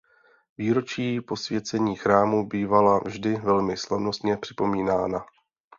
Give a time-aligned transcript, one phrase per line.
[0.57, 5.25] Výročí posvěcení chrámu bývala vždy velmi slavnostně připomínána.